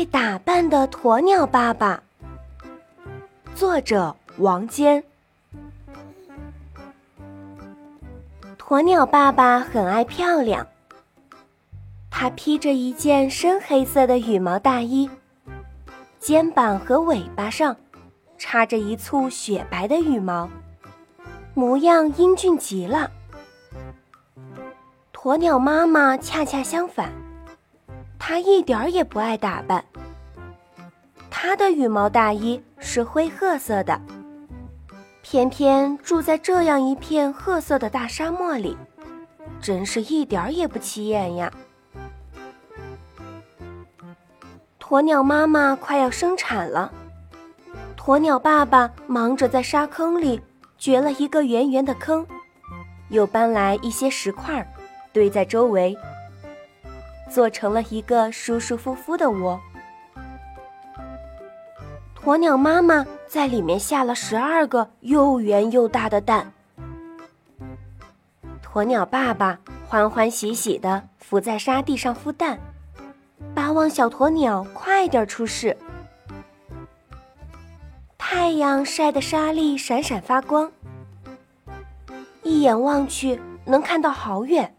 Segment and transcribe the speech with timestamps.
[0.00, 2.02] 爱打扮的鸵鸟爸爸，
[3.54, 5.04] 作者王坚。
[8.58, 10.66] 鸵鸟爸爸很爱漂亮，
[12.10, 15.10] 他披着一件深黑色的羽毛大衣，
[16.18, 17.76] 肩膀和尾巴上
[18.38, 20.48] 插着一簇雪白的羽毛，
[21.52, 23.10] 模样英俊极了。
[25.12, 27.12] 鸵鸟妈妈恰恰相反。
[28.20, 29.82] 它一点儿也不爱打扮。
[31.30, 33.98] 它的羽毛大衣是灰褐色的，
[35.22, 38.76] 偏偏住在这样一片褐色的大沙漠里，
[39.60, 41.50] 真是一点儿也不起眼呀。
[44.78, 46.92] 鸵鸟妈妈快要生产了，
[47.96, 50.40] 鸵鸟爸爸忙着在沙坑里
[50.76, 52.26] 掘了一个圆圆的坑，
[53.08, 54.64] 又搬来一些石块，
[55.12, 55.96] 堆在周围。
[57.30, 59.58] 做成了一个舒舒服服的窝。
[62.22, 66.52] 鸵鸟妈妈在里面下了十二个又圆又大的蛋。
[68.62, 72.58] 鸵鸟爸爸欢欢喜喜地伏在沙地上孵蛋，
[73.54, 75.76] 巴望小鸵鸟快点出世。
[78.18, 80.70] 太阳晒得沙粒闪闪发光，
[82.42, 84.76] 一眼望去能看到好远。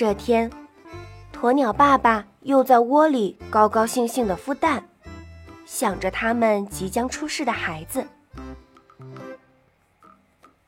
[0.00, 0.50] 这天，
[1.38, 4.82] 鸵鸟爸爸又在窝里高高兴兴地孵蛋，
[5.66, 8.02] 想着他们即将出世的孩子。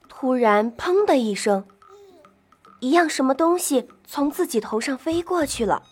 [0.06, 1.64] 突然，砰的一声，
[2.80, 5.82] 一样什么东西从自己头上飞过去了。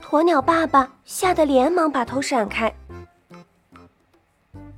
[0.00, 2.74] 鸵鸟爸爸吓得连忙把头闪开。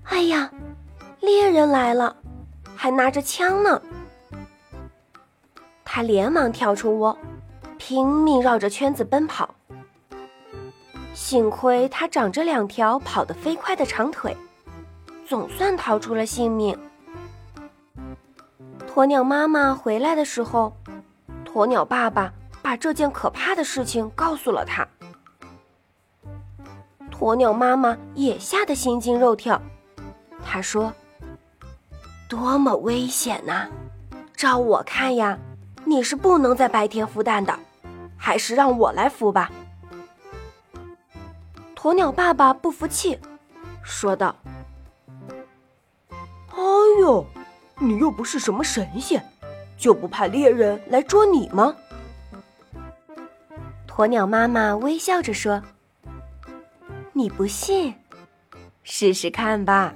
[0.02, 0.50] 哎呀，
[1.20, 2.16] 猎人来了，
[2.74, 3.80] 还拿着枪呢！
[5.92, 7.19] 他连忙跳出窝，
[7.77, 9.52] 拼命绕着圈子奔跑。
[11.14, 14.36] 幸亏他长着两条跑得飞快的长腿，
[15.27, 16.78] 总算逃出了性命。
[18.86, 20.73] 鸵鸟妈妈回来的时候，
[21.45, 24.86] 鸵鸟爸爸把这件可怕的事情告诉了他。
[27.11, 29.61] 鸵鸟妈妈也吓得心惊肉跳，
[30.45, 30.92] 他说
[32.30, 33.67] ：“多么危险呐！
[34.36, 35.36] 照我看呀。”
[35.85, 37.58] 你是不能在白天孵蛋的，
[38.17, 39.51] 还是让我来孵吧。
[41.74, 43.18] 鸵鸟爸爸不服气，
[43.83, 44.36] 说道
[46.52, 46.57] ：“哎
[47.01, 47.24] 呦，
[47.79, 49.24] 你又不是什么神仙，
[49.79, 51.74] 就不怕猎人来捉你吗？”
[53.89, 55.63] 鸵鸟妈妈微笑着说
[57.13, 57.95] ：“你不信，
[58.83, 59.95] 试试看吧。”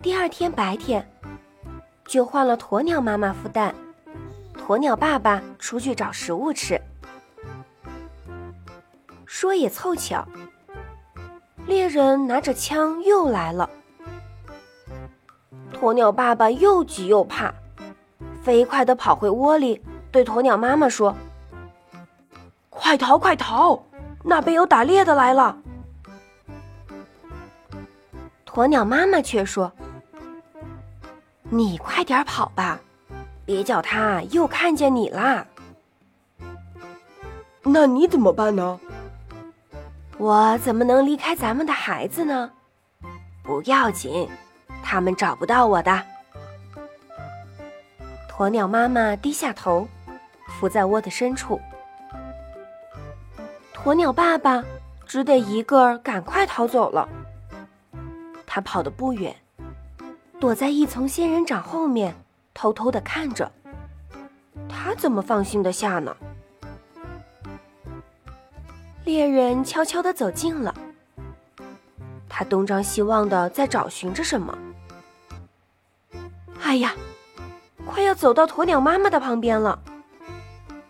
[0.00, 1.11] 第二天白天。
[2.12, 3.74] 就换了鸵鸟妈妈孵蛋，
[4.54, 6.78] 鸵鸟爸爸出去找食物吃。
[9.24, 10.28] 说也凑巧，
[11.64, 13.70] 猎人拿着枪又来了。
[15.72, 17.50] 鸵鸟爸爸又急又怕，
[18.42, 21.16] 飞快地跑回窝里，对鸵鸟妈妈说
[22.68, 23.82] ：“快逃，快逃！
[24.22, 25.56] 那边有打猎的来了。”
[28.44, 29.72] 鸵鸟妈妈却说。
[31.54, 32.80] 你快点跑吧，
[33.44, 35.46] 别叫他又看见你啦。
[37.62, 38.80] 那你怎么办呢？
[40.16, 42.50] 我怎么能离开咱们的孩子呢？
[43.42, 44.26] 不要紧，
[44.82, 46.02] 他们找不到我的。
[48.30, 49.86] 鸵鸟妈妈低下头，
[50.48, 51.60] 伏在窝的深处。
[53.74, 54.64] 鸵鸟爸爸
[55.06, 57.06] 只得一个儿赶快逃走了。
[58.46, 59.36] 他跑得不远。
[60.42, 62.12] 躲在一丛仙人掌后面，
[62.52, 63.52] 偷偷的看着。
[64.68, 66.16] 他怎么放心的下呢？
[69.04, 70.74] 猎人悄悄的走近了，
[72.28, 74.58] 他东张西望的在找寻着什么。
[76.60, 76.92] 哎呀，
[77.86, 79.78] 快要走到鸵鸟妈妈的旁边了，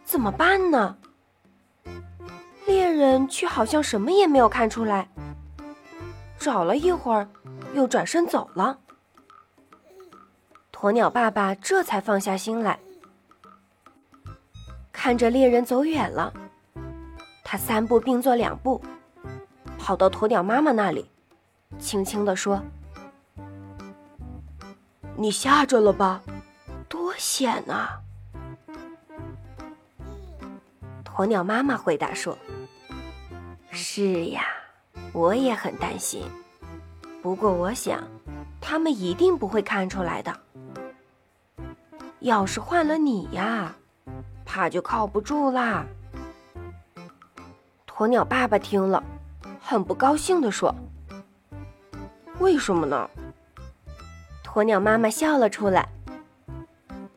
[0.02, 0.96] 怎么办呢？
[2.64, 5.10] 猎人却好像什么也没有看出来，
[6.38, 7.28] 找了一会儿，
[7.74, 8.78] 又转身走了。
[10.82, 12.76] 鸵鸟爸爸这才放下心来，
[14.90, 16.34] 看着猎人走远了，
[17.44, 18.82] 他三步并作两步，
[19.78, 21.08] 跑到鸵鸟妈妈那里，
[21.78, 22.60] 轻轻地说
[25.14, 26.20] ：“你吓着了吧？
[26.88, 28.00] 多险啊！”
[31.06, 32.36] 鸵鸟妈妈回答说
[33.70, 34.42] ：“是呀，
[35.12, 36.28] 我也很担心，
[37.22, 38.02] 不过我想，
[38.60, 40.36] 他们一定不会看出来的。”
[42.22, 43.74] 要是换了你呀，
[44.44, 45.84] 怕就靠不住啦。
[47.86, 49.02] 鸵鸟爸爸听了，
[49.60, 50.74] 很不高兴地说
[52.38, 53.10] ：“为什么呢？”
[54.46, 55.88] 鸵鸟妈妈笑了出来：“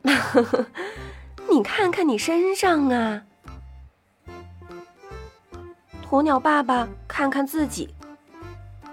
[1.50, 3.22] 你看看你身上啊！”
[6.10, 7.94] 鸵鸟爸爸看看自己，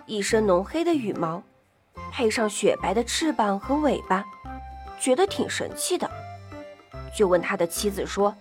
[0.07, 1.43] 一身浓黑的羽毛，
[2.11, 4.25] 配上雪白的翅膀和尾巴，
[5.03, 6.09] 觉得挺神气的，
[7.13, 8.33] 就问他的妻子说：“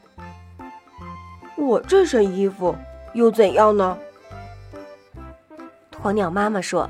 [1.58, 2.76] 我这身衣服
[3.16, 3.98] 又怎样呢？”
[6.04, 6.88] 鸵鸟妈妈说。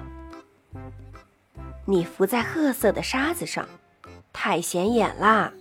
[1.85, 3.65] 你浮在褐色的沙子上，
[4.31, 5.51] 太显眼啦，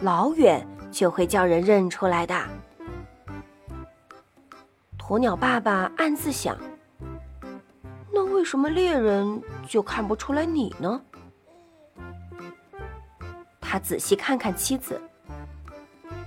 [0.00, 2.34] 老远就会叫人认出来的。
[4.98, 6.56] 鸵鸟爸爸暗自想：
[8.12, 11.00] 那为什么猎人就看不出来你呢？
[13.68, 15.00] 他仔细看看妻子，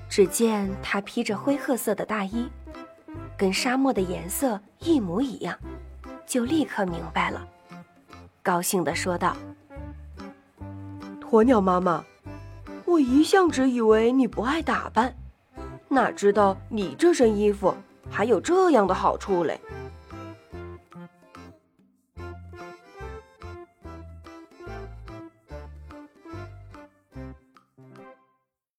[0.10, 2.50] 只见她披着灰褐色的大衣，
[3.38, 5.58] 跟沙漠的颜色一模一样，
[6.26, 7.48] 就立刻明白了。
[8.44, 9.38] 高兴地说道
[11.24, 12.04] ：“鸵鸟妈妈，
[12.84, 15.16] 我一向只以为你不爱打扮，
[15.88, 17.74] 哪知道你这身衣服
[18.10, 19.60] 还有这样的好处嘞。”